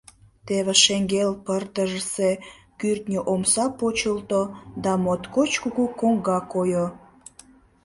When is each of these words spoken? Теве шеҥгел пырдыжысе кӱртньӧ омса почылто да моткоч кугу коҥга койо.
Теве 0.45 0.73
шеҥгел 0.83 1.31
пырдыжысе 1.45 2.31
кӱртньӧ 2.79 3.19
омса 3.33 3.65
почылто 3.79 4.41
да 4.83 4.91
моткоч 5.03 5.51
кугу 5.61 5.85
коҥга 5.99 6.39
койо. 6.53 6.85